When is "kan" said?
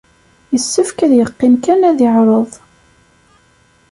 1.63-1.81